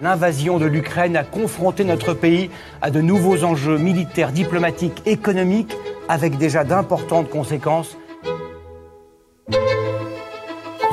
[0.00, 2.50] L'invasion de l'Ukraine a confronté notre pays
[2.82, 5.74] à de nouveaux enjeux militaires, diplomatiques, économiques,
[6.08, 7.96] avec déjà d'importantes conséquences.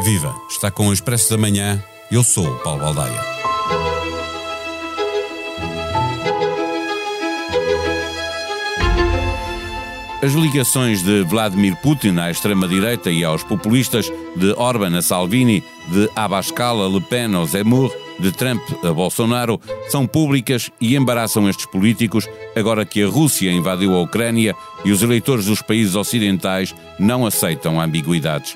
[0.04, 0.34] Viva!
[0.50, 1.80] Está com o Expresso da Manhã.
[2.12, 3.22] Eu sou Paulo Baldaia.
[10.23, 16.08] As ligações de Vladimir Putin à extrema-direita e aos populistas, de Orban a Salvini, de
[16.16, 17.91] Abascal a Le Pen ao Zemmour,
[18.22, 19.59] de Trump a Bolsonaro,
[19.90, 24.55] são públicas e embaraçam estes políticos agora que a Rússia invadiu a Ucrânia
[24.86, 28.55] e os eleitores dos países ocidentais não aceitam ambiguidades.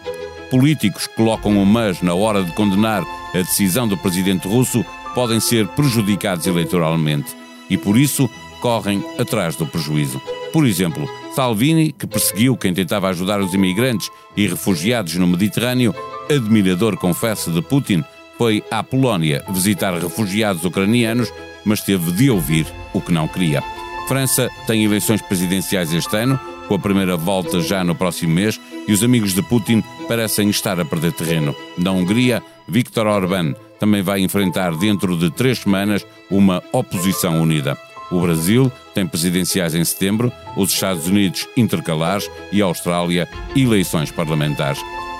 [0.49, 5.39] Políticos que colocam o mas na hora de condenar a decisão do presidente russo podem
[5.39, 7.35] ser prejudicados eleitoralmente
[7.69, 8.29] e, por isso,
[8.61, 10.21] correm atrás do prejuízo.
[10.53, 15.93] Por exemplo, Salvini, que perseguiu quem tentava ajudar os imigrantes e refugiados no Mediterrâneo,
[16.29, 18.03] admirador, confesso, de Putin,
[18.37, 21.31] foi à Polónia visitar refugiados ucranianos,
[21.63, 23.63] mas teve de ouvir o que não queria.
[24.07, 28.93] França tem eleições presidenciais este ano, com a primeira volta já no próximo mês, e
[28.93, 31.55] os amigos de Putin parecem estar a perder terreno.
[31.77, 37.77] Na Hungria, Viktor Orbán também vai enfrentar dentro de três semanas uma oposição unida.
[38.11, 44.79] O Brasil tem presidenciais em setembro, os Estados Unidos intercalares e a Austrália eleições parlamentares.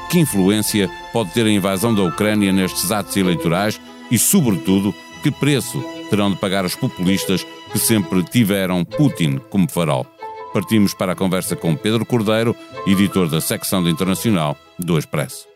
[0.10, 5.84] Que influência pode ter a invasão da Ucrânia nestes atos eleitorais e, sobretudo, que preço
[6.10, 10.06] terão de pagar os populistas que sempre tiveram Putin como farol?
[10.54, 12.56] Partimos para a conversa com Pedro Cordeiro,
[12.88, 15.48] editor da secção de internacional do Expresso.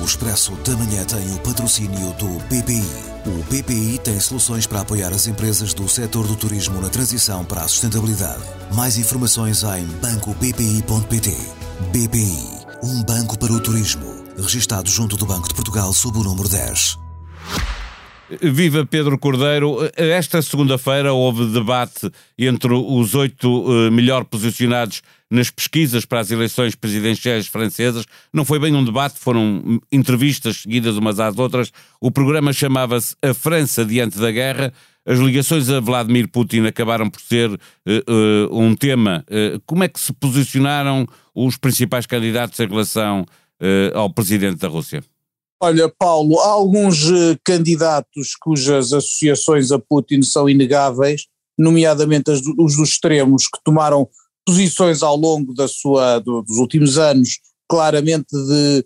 [0.00, 2.84] O Expresso da Manhã tem o patrocínio do BPI.
[3.26, 7.62] O BPI tem soluções para apoiar as empresas do setor do turismo na transição para
[7.62, 8.42] a sustentabilidade.
[8.74, 11.59] Mais informações em bancobpi.pt.
[11.88, 14.04] BPI, um banco para o turismo.
[14.36, 16.98] Registado junto do Banco de Portugal sob o número 10.
[18.42, 19.78] Viva Pedro Cordeiro.
[19.96, 22.08] Esta segunda-feira houve debate
[22.38, 28.04] entre os oito uh, melhor posicionados nas pesquisas para as eleições presidenciais francesas.
[28.32, 31.72] Não foi bem um debate, foram entrevistas seguidas umas às outras.
[32.00, 34.72] O programa chamava-se A França Diante da Guerra.
[35.10, 39.24] As ligações a Vladimir Putin acabaram por ser uh, uh, um tema.
[39.66, 41.04] como é que se posicionaram
[41.34, 43.26] os principais candidatos em relação
[43.92, 45.02] ao presidente da Rússia?
[45.60, 51.26] Olha, Paulo, há alguns uh, candidatos cujas associações a Putin são inegáveis,
[51.58, 54.08] nomeadamente as, os dos extremos, que tomaram
[54.46, 58.84] posições ao longo da sua, do, dos últimos anos, claramente de,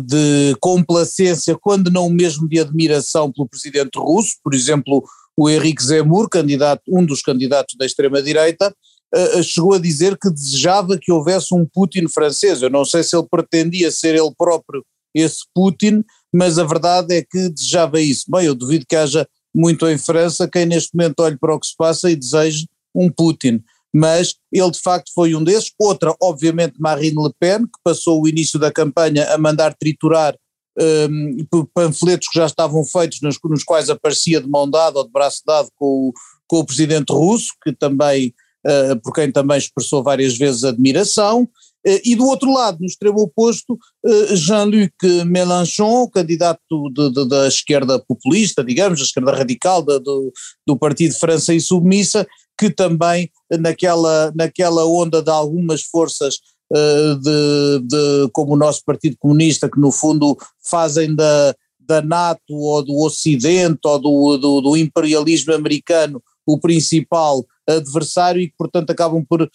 [0.00, 5.04] de complacência, quando não mesmo de admiração pelo presidente russo, por exemplo,
[5.38, 8.74] o Henrique Zemmour, candidato, um dos candidatos da extrema-direita,
[9.14, 12.60] uh, chegou a dizer que desejava que houvesse um Putin francês.
[12.60, 14.84] Eu não sei se ele pretendia ser ele próprio
[15.14, 16.02] esse Putin,
[16.34, 18.24] mas a verdade é que desejava isso.
[18.28, 21.68] Bem, eu duvido que haja muito em França quem neste momento olhe para o que
[21.68, 23.62] se passa e deseje um Putin.
[23.94, 25.70] Mas ele de facto foi um desses.
[25.78, 30.34] Outra, obviamente, Marine Le Pen, que passou o início da campanha a mandar triturar
[30.80, 35.10] um, panfletos que já estavam feitos, nos, nos, quais aparecia de mão dada ou de
[35.10, 36.12] braço dado com o,
[36.46, 38.34] com o presidente russo, que também,
[38.66, 41.48] uh, por quem também expressou várias vezes admiração.
[41.86, 44.92] Eh, e do outro lado, no extremo oposto, eh, Jean-Luc
[45.24, 50.32] Mélenchon, candidato de, de, da esquerda populista, digamos, da esquerda radical de, do,
[50.66, 52.26] do Partido França Insubmissa,
[52.58, 53.30] que também
[53.60, 56.40] naquela, naquela onda de algumas forças
[56.70, 62.84] de, de, como o nosso Partido Comunista, que no fundo fazem da, da NATO ou
[62.84, 69.22] do Ocidente ou do, do, do imperialismo americano o principal adversário e que, portanto, acabam
[69.22, 69.48] por uh,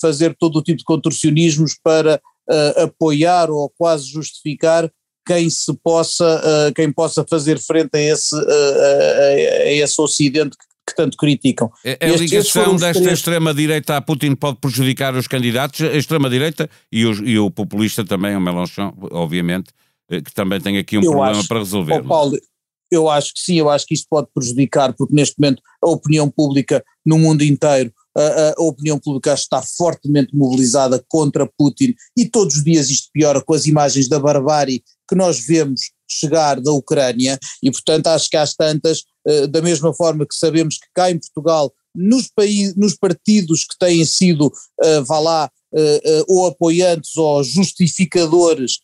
[0.00, 4.90] fazer todo o tipo de contorcionismos para uh, apoiar ou quase justificar
[5.26, 10.64] quem se possa, uh, quem possa fazer frente a esse, a, a esse Ocidente que,
[10.86, 11.70] que tanto criticam.
[11.84, 13.18] A, a ligação desta três...
[13.18, 18.40] extrema-direita a Putin pode prejudicar os candidatos, a extrema-direita e, e, o populista também, o
[18.40, 19.70] Mélenchon, obviamente,
[20.08, 22.00] que também tem aqui um Eu problema acho, para resolver.
[22.00, 22.38] Oh, Paulo,
[22.90, 26.28] eu acho que sim, eu acho que isto pode prejudicar, porque neste momento a opinião
[26.28, 32.56] pública no mundo inteiro, a, a, opinião pública está fortemente mobilizada contra Putin e todos
[32.56, 37.38] os dias isto piora com as imagens da barbárie que nós vemos chegar da Ucrânia
[37.62, 41.18] e portanto acho que às tantas, uh, da mesma forma que sabemos que cá em
[41.18, 47.42] Portugal, nos, países, nos partidos que têm sido, uh, vá lá, uh, ou apoiantes ou
[47.44, 48.78] justificadores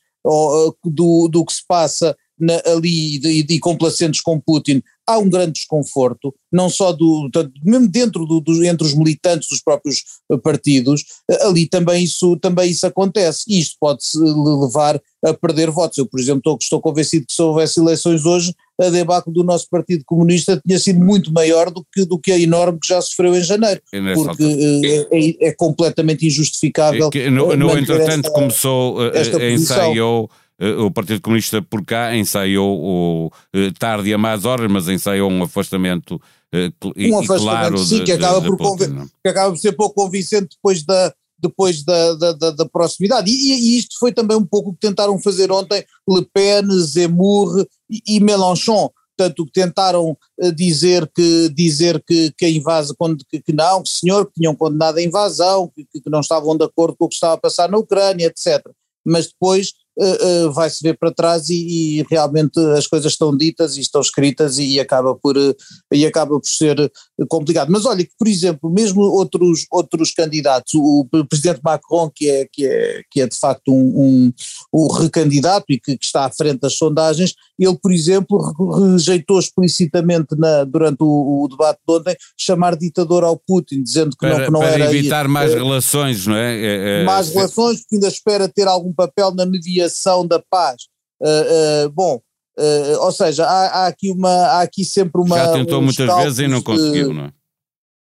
[0.84, 5.52] do, do que se passa na, ali e, e, complacentes com Putin, há um grande
[5.52, 7.31] desconforto, não só do,
[7.64, 12.37] mesmo dentro do, do, entre os militantes dos próprios eh, partidos, eh, ali também isso,
[12.37, 15.96] também isso acontece, e isto pode-se levar a perder votos.
[15.96, 19.67] Eu, por exemplo, estou, estou convencido que se houvesse eleições hoje, a debacle do nosso
[19.69, 23.35] Partido Comunista tinha sido muito maior do que, do que a enorme que já sofreu
[23.35, 23.81] em janeiro,
[24.14, 27.11] porque é, é, é, completamente injustificável.
[27.11, 28.99] Que, no, no entretanto, esta, começou,
[29.40, 34.70] ensaiou eh, o Partido Comunista por cá ensaiou o, eh, tarde e a más horas,
[34.70, 36.20] mas ensaiou um afastamento
[36.52, 39.72] eh, um afastamento, claro sim, de, que, acaba de, por Putin, que acaba por ser
[39.72, 43.31] pouco convincente depois da, depois da, da, da, da proximidade.
[43.31, 47.66] E, e, isto foi também um pouco o que tentaram fazer ontem Le Pen, Zemmour
[47.88, 48.90] e, e Mélenchon.
[49.16, 50.16] Tanto que tentaram
[50.54, 52.94] dizer que, dizer que, que a invasão,
[53.28, 56.64] que, que não, que senhor, que tinham condenado a invasão, que, que não estavam de
[56.64, 58.64] acordo com o que estava a passar na Ucrânia, etc.
[59.04, 63.76] Mas depois uh, uh, vai-se ver para trás e, e, realmente as coisas estão ditas
[63.76, 65.54] e estão escritas e, acaba por, uh,
[65.92, 66.90] e acaba por ser
[67.28, 67.70] complicado.
[67.70, 72.46] Mas olha que, por exemplo, mesmo outros, outros candidatos, o, o presidente Macron, que é,
[72.50, 74.32] que é, que é de facto um, um,
[74.72, 80.36] um recandidato e que, que, está à frente das sondagens, ele, por exemplo, rejeitou explicitamente
[80.38, 84.44] na, durante o, o, debate de ontem chamar ditador ao Putin, dizendo que para, não,
[84.44, 84.84] que não para era.
[84.84, 86.56] Para evitar mais relações, não é?
[86.56, 90.82] é, é mais relações, porque ainda espera ter algum papel na mediação mediação da paz.
[91.20, 92.20] Uh, uh, bom,
[92.58, 95.37] uh, ou seja, há, há, aqui uma, há aqui sempre uma.
[95.37, 97.32] Já tentou muitas vezes e não conseguiu, não é?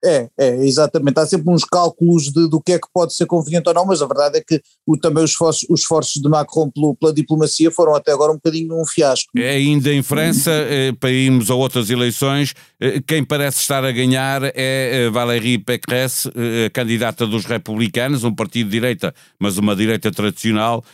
[0.05, 1.19] É, é, exatamente.
[1.19, 4.01] Há sempre uns cálculos de, do que é que pode ser conveniente ou não, mas
[4.01, 7.71] a verdade é que o, também os esforços, os esforços de Macron pelo, pela diplomacia
[7.71, 9.31] foram até agora um bocadinho um fiasco.
[9.37, 13.91] É ainda em França, eh, para irmos a outras eleições, eh, quem parece estar a
[13.91, 16.31] ganhar é eh, Valérie Pécresse,
[16.73, 20.85] candidata dos republicanos, um partido de direita, mas uma direita tradicional,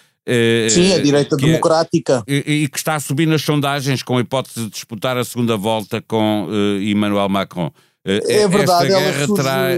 [0.71, 2.23] Sim, a direita é democrática.
[2.27, 5.57] E, e, que está a subir nas sondagens com a hipótese de disputar a segunda
[5.57, 7.67] volta com uh, Emmanuel Macron.
[8.07, 9.43] Uh, é verdade, esta guerra surge...
[9.43, 9.69] terá,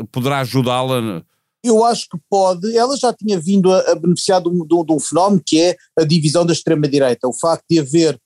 [0.00, 1.22] uh, poderá ajudá-la?
[1.64, 2.76] Eu acho que pode.
[2.76, 5.76] Ela já tinha vindo a, a beneficiar de um, de, de um, fenómeno que é
[5.98, 7.26] a divisão da extrema-direita.
[7.26, 8.16] O facto de haver,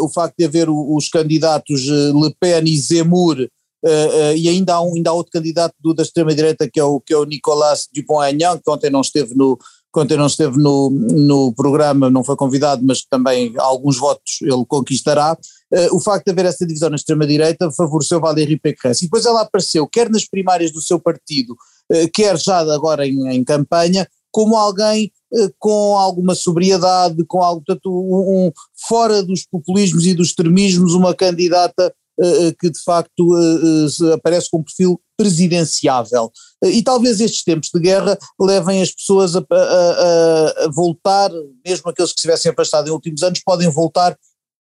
[0.00, 3.48] o facto de haver os candidatos Le Pen e Zemmour
[3.84, 6.82] Uh, uh, e ainda há, um, ainda há outro candidato do, da extrema-direita que é
[6.82, 9.56] o, que é o Nicolas Dupont-Aignan, que ontem não esteve no,
[9.96, 15.32] quando não esteve no, no programa, não foi convidado, mas também alguns votos ele conquistará,
[15.32, 19.06] uh, o facto de haver essa divisão na extrema-direita favoreceu Valérie Pécresse.
[19.06, 23.26] E depois ela apareceu, quer nas primárias do seu partido, uh, quer já agora em,
[23.28, 28.52] em campanha, como alguém uh, com alguma sobriedade, com algo, portanto, um, um,
[28.86, 34.48] fora dos populismos e dos extremismos, uma candidata eh, eh, que de facto eh, aparece
[34.50, 36.30] com um perfil presidenciável.
[36.64, 41.30] E talvez estes tempos de guerra levem as pessoas a, a, a voltar,
[41.64, 44.16] mesmo aqueles que se tivessem afastado em últimos anos, podem voltar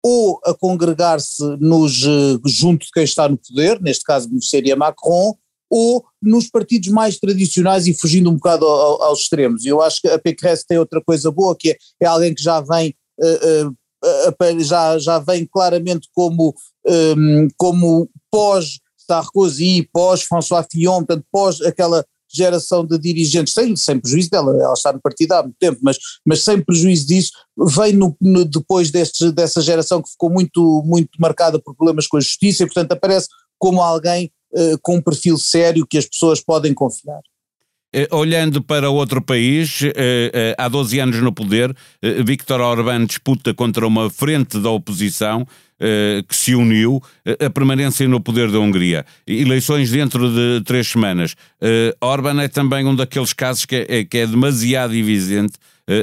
[0.02, 1.92] ou a congregar-se nos
[2.46, 5.36] junto de quem está no poder, neste caso seria Macron,
[5.70, 9.64] ou nos partidos mais tradicionais e fugindo um bocado ao, aos extremos.
[9.64, 12.60] Eu acho que a PQS tem outra coisa boa, que é, é alguém que já
[12.60, 16.54] vem uh, uh, já, já vem claramente como,
[16.86, 18.10] um, como
[19.10, 24.92] pós-Sarkozy, pós-François Fillon, portanto, pós aquela geração de dirigentes, sem, sem prejuízo dela, ela está
[24.92, 27.32] no partido há muito tempo, mas, mas sem prejuízo disso,
[27.74, 32.16] vem no, no, depois destes, dessa geração que ficou muito, muito marcada por problemas com
[32.16, 33.26] a justiça e, portanto, aparece
[33.58, 37.20] como alguém uh, com um perfil sério que as pessoas podem confiar.
[37.92, 39.92] Eh, olhando para outro país, eh,
[40.32, 41.74] eh, há 12 anos no poder,
[42.24, 45.44] Viktor Orbán disputa contra uma frente da oposição
[46.28, 47.02] que se uniu
[47.44, 49.04] a permanência no poder da Hungria.
[49.26, 51.34] Eleições dentro de três semanas.
[52.00, 55.54] Orbán é também um daqueles casos que é, que é demasiado evidente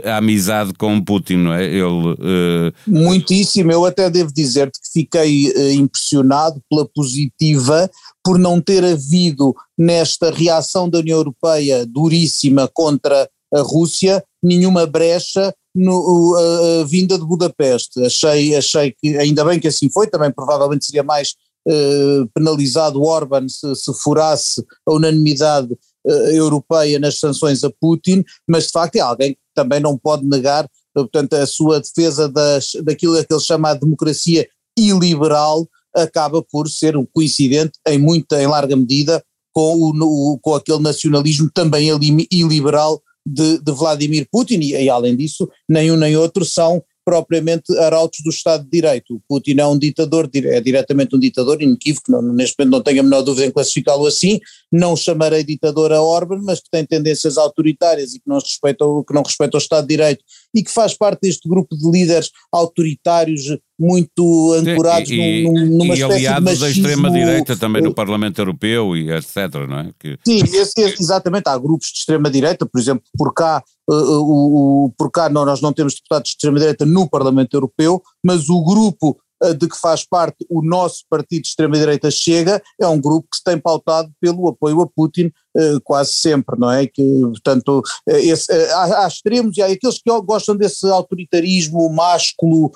[0.03, 1.65] a amizade com Putin, não é?
[1.65, 2.73] Ele, uh...
[2.85, 7.89] Muitíssimo, eu até devo dizer-te que fiquei uh, impressionado pela positiva
[8.23, 15.53] por não ter havido nesta reação da União Europeia duríssima contra a Rússia nenhuma brecha
[15.77, 18.03] no, a, a, vinda de Budapeste.
[18.05, 21.35] Achei, achei que, ainda bem que assim foi, também provavelmente seria mais
[21.67, 28.65] uh, penalizado Orban se, se furasse a unanimidade uh, europeia nas sanções a Putin, mas
[28.65, 33.23] de facto é alguém que também não pode negar portanto, a sua defesa das, daquilo
[33.23, 38.75] que ele chama de democracia iliberal, acaba por ser um coincidente em muita, em larga
[38.75, 41.89] medida, com, o, com aquele nacionalismo também
[42.31, 47.73] iliberal de, de Vladimir Putin, e, e, além disso, nem um nem outro são propriamente
[47.77, 49.15] arautos do Estado de Direito.
[49.15, 52.99] O Putin é um ditador, é diretamente um ditador inequívoco, não, neste momento não tenho
[52.99, 57.37] a menor dúvida em classificá-lo assim, não chamarei ditador a Orban, mas que tem tendências
[57.37, 60.21] autoritárias e que não respeita, que não respeita o Estado de Direito
[60.53, 65.99] e que faz parte deste grupo de líderes autoritários muito ancorados e, num, numa e
[65.99, 69.91] espécie aliados de da machismo, extrema-direita também no Parlamento Europeu e etc, não é?
[69.99, 70.17] Que...
[70.25, 74.93] Sim, esse, esse, exatamente, há grupos de extrema-direita, por exemplo, por cá, uh, o, o,
[74.97, 79.11] por cá não, nós não temos deputados de extrema-direita no Parlamento Europeu, mas o grupo
[79.11, 79.17] uh,
[79.57, 83.43] de que faz parte o nosso partido de extrema-direita Chega, é um grupo que se
[83.43, 86.87] tem pautado pelo apoio a Putin uh, quase sempre, não é?
[86.87, 92.71] Que, portanto, esse, há, há, extremos e há aqueles que gostam desse autoritarismo másculo,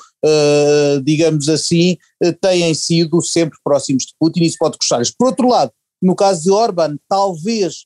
[1.03, 1.97] digamos assim,
[2.39, 5.11] têm sido sempre próximos de Putin e isso pode custar-lhes.
[5.11, 7.85] Por outro lado, no caso de Orban, talvez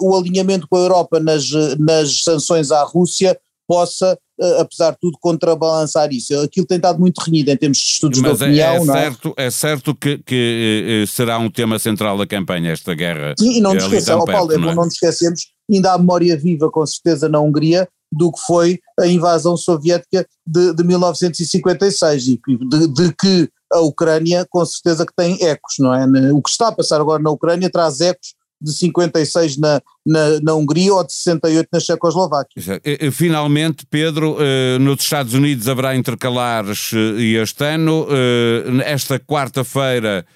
[0.00, 1.48] o alinhamento com a Europa nas,
[1.78, 3.38] nas sanções à Rússia
[3.70, 4.18] possa,
[4.58, 6.38] apesar de tudo, contrabalançar isso.
[6.40, 8.66] Aquilo tem estado muito renhido em termos de estudos Mas de opinião.
[8.66, 8.84] É, é, é?
[8.84, 13.34] certo, é certo que, que, será um tema central da campanha, esta guerra.
[13.38, 14.74] Sim, e não nos esqueçamos, Paulo, não, é?
[14.74, 19.06] não nos esquecemos, ainda há memória viva, com certeza, na Hungria, do que foi a
[19.06, 25.40] invasão soviética de, de 1956 e de, de que a Ucrânia com certeza que tem
[25.44, 26.32] ecos, não é?
[26.32, 30.54] O que está a passar agora na Ucrânia traz ecos de 56 na, na, na
[30.54, 32.80] Hungria ou de 68 na Checoslováquia.
[33.12, 38.06] Finalmente, Pedro, eh, nos Estados Unidos haverá intercalares eh, este ano.
[38.10, 40.26] Eh, esta quarta-feira,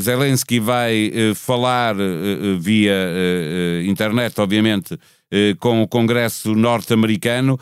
[0.00, 1.94] Zelensky vai falar
[2.58, 2.92] via
[3.86, 4.98] internet, obviamente,
[5.60, 7.56] com o Congresso norte-americano.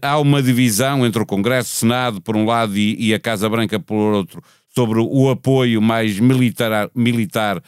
[0.00, 3.80] Há uma divisão entre o Congresso, Senado, por um lado, e, e a Casa Branca,
[3.80, 4.40] por outro,
[4.72, 7.60] sobre o apoio mais militar, militar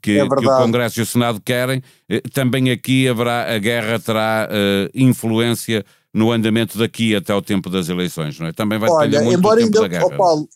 [0.00, 3.98] que, é que, o Congresso e o Senado querem, eh, também aqui haverá, a guerra
[3.98, 8.52] terá uh, influência no andamento daqui até o tempo das eleições, não é?
[8.52, 10.06] Também vai depender Olha, muito embora do tempo ainda, da guerra.
[10.06, 10.48] Oh Paulo,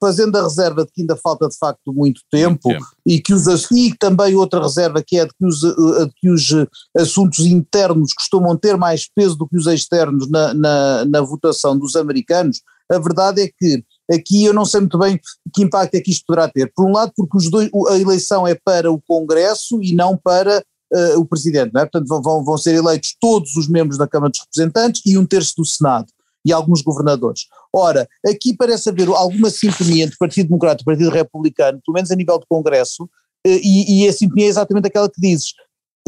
[0.00, 2.86] fazendo a reserva de que ainda falta de facto muito tempo, muito tempo.
[3.04, 6.48] E, que os, e também outra reserva que é de que, os, de que os
[6.96, 11.96] assuntos internos costumam ter mais peso do que os externos na, na, na votação dos
[11.96, 15.20] americanos, a verdade é que aqui eu não sei muito bem
[15.54, 16.72] que impacto é que isto poderá ter.
[16.74, 20.64] Por um lado, porque os dois, a eleição é para o Congresso e não para
[20.92, 21.84] uh, o Presidente, não é?
[21.84, 25.54] Portanto, vão, vão ser eleitos todos os membros da Câmara dos Representantes e um terço
[25.56, 26.08] do Senado
[26.44, 27.42] e alguns governadores.
[27.72, 31.94] Ora, aqui parece haver alguma sintonia entre o Partido Democrata e o Partido Republicano, pelo
[31.94, 33.08] menos a nível do Congresso, uh,
[33.46, 35.52] e, e a sintonia é exatamente aquela que dizes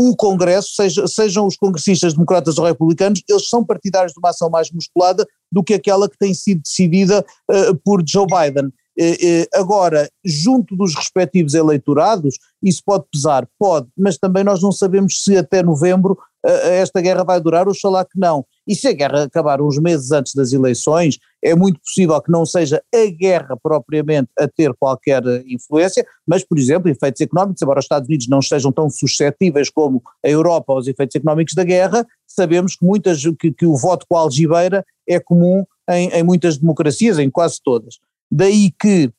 [0.09, 4.49] o Congresso, seja, sejam os congressistas democratas ou republicanos, eles são partidários de uma ação
[4.49, 8.73] mais musculada do que aquela que tem sido decidida uh, por Joe Biden.
[9.01, 13.49] Uh, uh, agora, junto dos respectivos eleitorados, isso pode pesar?
[13.59, 18.19] Pode, mas também nós não sabemos se até novembro esta guerra vai durar, oxalá que
[18.19, 18.45] não.
[18.67, 22.47] E se a guerra acabar uns meses antes das eleições, é muito possível que não
[22.47, 27.85] seja a guerra propriamente a ter qualquer influência, mas, por exemplo, efeitos económicos, embora os
[27.85, 32.77] Estados Unidos não estejam tão suscetíveis como a Europa aos efeitos económicos da guerra, sabemos
[32.77, 37.19] que, muitas, que, que o voto com a algibeira é comum em, em muitas democracias,
[37.19, 37.99] em quase todas.
[38.31, 39.11] Daí que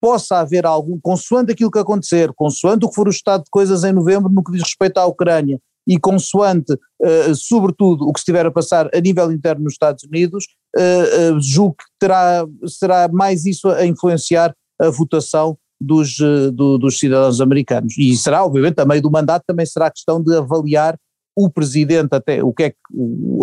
[0.00, 3.84] possa haver algum, consoante aquilo que acontecer, consoante o que for o estado de coisas
[3.84, 8.46] em novembro no que diz respeito à Ucrânia, e consoante, uh, sobretudo, o que estiver
[8.46, 10.46] a passar a nível interno nos Estados Unidos,
[10.76, 16.18] uh, uh, julgo que terá, será mais isso a influenciar a votação dos,
[16.52, 17.96] do, dos cidadãos americanos.
[17.98, 20.96] E será, obviamente, meio do mandato também será questão de avaliar
[21.44, 22.76] o presidente até, o que é que,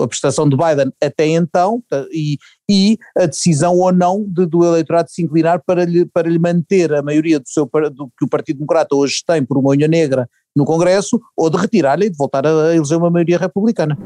[0.01, 2.37] a prestação de Biden até então e,
[2.69, 6.93] e a decisão ou não de, do eleitorado se inclinar para lhe, para lhe manter
[6.93, 10.29] a maioria do, seu, do que o Partido Democrata hoje tem por uma unha negra
[10.55, 13.97] no Congresso ou de retirar-lhe e de voltar a eleger uma maioria republicana.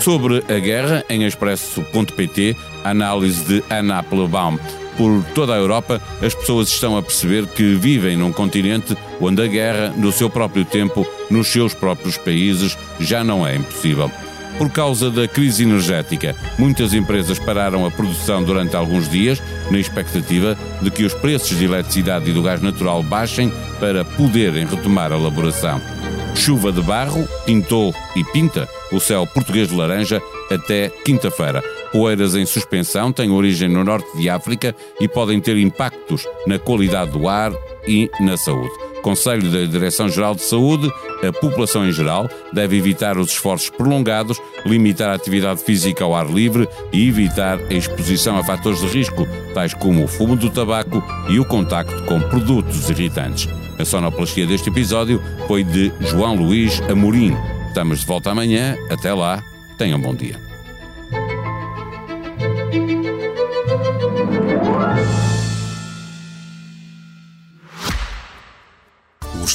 [0.00, 4.56] Sobre a guerra, em expresso.pt, análise de Ana Applebaum.
[4.98, 9.46] Por toda a Europa, as pessoas estão a perceber que vivem num continente onde a
[9.46, 14.10] guerra, no seu próprio tempo, nos seus próprios países, já não é impossível.
[14.58, 19.40] Por causa da crise energética, muitas empresas pararam a produção durante alguns dias,
[19.70, 24.66] na expectativa de que os preços de eletricidade e do gás natural baixem para poderem
[24.66, 25.80] retomar a elaboração.
[26.34, 31.62] Chuva de barro pintou e pinta o céu português de laranja até quinta-feira.
[31.92, 37.12] Poeiras em suspensão têm origem no norte de África e podem ter impactos na qualidade
[37.12, 37.52] do ar
[37.86, 38.88] e na saúde.
[39.02, 40.92] Conselho da Direção-Geral de Saúde,
[41.26, 46.26] a população em geral deve evitar os esforços prolongados, limitar a atividade física ao ar
[46.28, 51.02] livre e evitar a exposição a fatores de risco, tais como o fumo do tabaco
[51.30, 53.48] e o contacto com produtos irritantes.
[53.78, 57.36] A sonoplastia deste episódio foi de João Luís Amorim.
[57.68, 58.76] Estamos de volta amanhã.
[58.90, 59.40] Até lá.
[59.78, 60.48] Tenham um bom dia.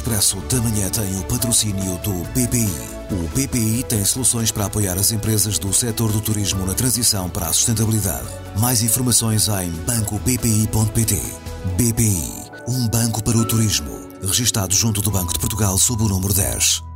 [0.03, 2.67] Expresso da Manhã tem o patrocínio do BPI.
[3.11, 7.47] O BPI tem soluções para apoiar as empresas do setor do turismo na transição para
[7.47, 8.27] a sustentabilidade.
[8.59, 11.21] Mais informações em bancobpi.pt.
[11.77, 12.33] BPI,
[12.67, 13.91] um banco para o turismo.
[14.21, 16.92] Registado junto do Banco de Portugal sob o número 10.